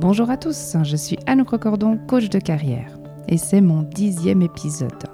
[0.00, 2.96] Bonjour à tous, je suis Anne Crocordon, coach de carrière,
[3.26, 5.10] et c'est mon dixième épisode.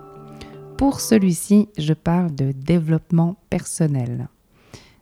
[0.77, 4.28] Pour celui-ci, je parle de développement personnel.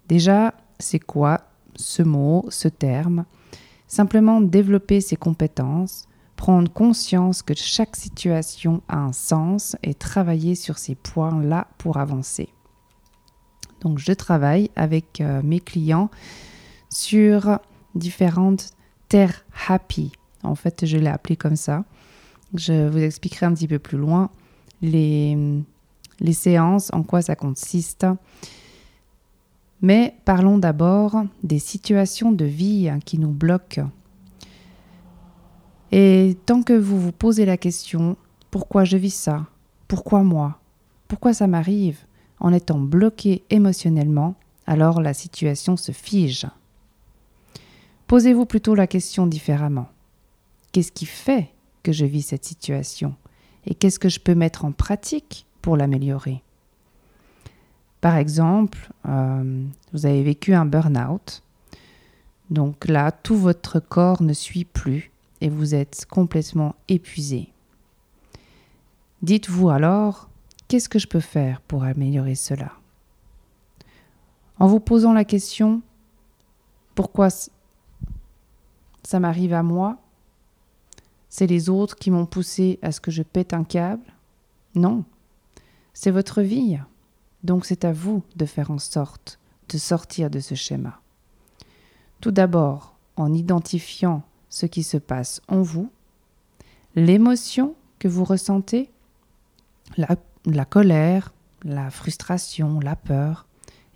[0.07, 1.41] Déjà, c'est quoi
[1.75, 3.25] ce mot, ce terme?
[3.89, 10.79] Simplement développer ses compétences, prendre conscience que chaque situation a un sens et travailler sur
[10.79, 12.51] ces points-là pour avancer.
[13.81, 16.09] Donc je travaille avec euh, mes clients
[16.89, 17.59] sur
[17.97, 18.77] différentes
[19.13, 20.11] terres happy.
[20.43, 21.85] En fait, je l'ai appelé comme ça.
[22.55, 24.31] Je vous expliquerai un petit peu plus loin
[24.81, 28.07] les séances, en quoi ça consiste.
[29.83, 33.91] Mais parlons d'abord des situations de vie qui nous bloquent.
[35.91, 38.17] Et tant que vous vous posez la question,
[38.51, 39.45] pourquoi je vis ça?
[39.89, 40.59] Pourquoi moi?
[41.07, 41.99] Pourquoi ça m'arrive?
[42.41, 46.47] En étant bloqué émotionnellement, alors la situation se fige.
[48.13, 49.89] Posez-vous plutôt la question différemment.
[50.71, 51.49] Qu'est-ce qui fait
[51.83, 53.15] que je vis cette situation
[53.65, 56.43] Et qu'est-ce que je peux mettre en pratique pour l'améliorer?
[58.03, 61.43] Par exemple, euh, vous avez vécu un burn-out.
[62.51, 67.49] Donc là, tout votre corps ne suit plus et vous êtes complètement épuisé.
[69.23, 70.29] Dites-vous alors,
[70.69, 72.73] qu'est-ce que je peux faire pour améliorer cela?
[74.59, 75.81] En vous posant la question,
[76.95, 77.31] pourquoi
[79.03, 79.99] ça m'arrive à moi
[81.29, 84.13] C'est les autres qui m'ont poussé à ce que je pète un câble
[84.75, 85.05] Non,
[85.95, 86.79] c'est votre vie.
[87.43, 91.01] Donc c'est à vous de faire en sorte de sortir de ce schéma.
[92.21, 95.91] Tout d'abord en identifiant ce qui se passe en vous,
[96.95, 98.91] l'émotion que vous ressentez,
[99.97, 103.47] la, la, colère, la frustration, la peur,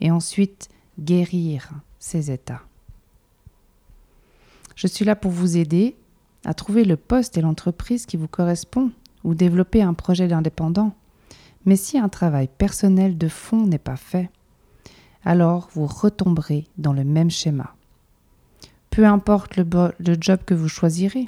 [0.00, 2.62] et ensuite guérir ces états.
[4.76, 5.96] Je suis là pour vous aider
[6.44, 8.92] à trouver le poste et l'entreprise qui vous correspond
[9.24, 10.94] ou développer un projet d'indépendant.
[11.64, 14.30] Mais si un travail personnel de fond n'est pas fait,
[15.24, 17.74] alors vous retomberez dans le même schéma.
[18.90, 19.66] Peu importe le,
[20.20, 21.24] job que vous choisirez.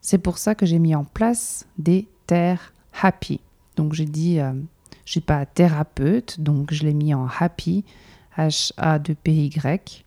[0.00, 3.40] C'est pour ça que j'ai mis en place des terres happy.
[3.76, 4.64] Donc j'ai dit, euh, je ne
[5.04, 7.84] suis pas thérapeute, donc je l'ai mis en happy,
[8.36, 10.04] H-A-2-P-Y.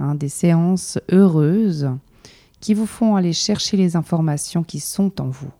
[0.00, 1.90] Hein, des séances heureuses
[2.60, 5.50] qui vous font aller chercher les informations qui sont en vous,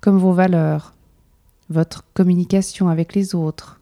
[0.00, 0.92] comme vos valeurs,
[1.70, 3.80] votre communication avec les autres,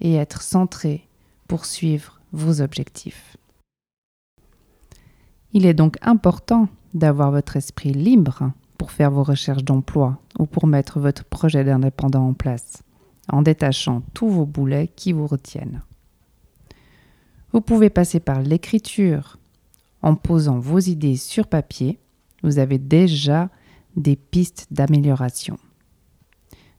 [0.00, 1.08] et être centré
[1.48, 3.36] pour suivre vos objectifs.
[5.52, 10.68] Il est donc important d'avoir votre esprit libre pour faire vos recherches d'emploi ou pour
[10.68, 12.84] mettre votre projet d'indépendant en place,
[13.28, 15.82] en détachant tous vos boulets qui vous retiennent.
[17.52, 19.38] Vous pouvez passer par l'écriture.
[20.02, 21.98] En posant vos idées sur papier,
[22.42, 23.48] vous avez déjà
[23.96, 25.58] des pistes d'amélioration.